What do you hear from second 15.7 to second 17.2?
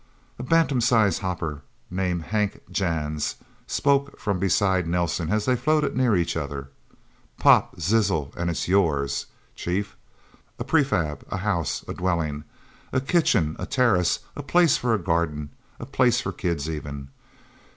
a place for kids, even...